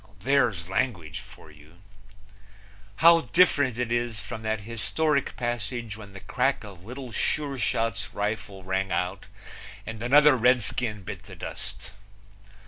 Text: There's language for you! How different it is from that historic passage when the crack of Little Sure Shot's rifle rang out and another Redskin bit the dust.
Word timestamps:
There's 0.19 0.67
language 0.67 1.19
for 1.19 1.51
you! 1.51 1.77
How 3.05 3.21
different 3.21 3.77
it 3.77 3.91
is 3.91 4.19
from 4.19 4.41
that 4.41 4.61
historic 4.61 5.37
passage 5.37 5.95
when 5.95 6.13
the 6.13 6.19
crack 6.19 6.63
of 6.63 6.83
Little 6.83 7.11
Sure 7.11 7.59
Shot's 7.59 8.11
rifle 8.11 8.63
rang 8.63 8.91
out 8.91 9.27
and 9.85 10.01
another 10.01 10.35
Redskin 10.35 11.03
bit 11.03 11.21
the 11.25 11.35
dust. 11.35 11.91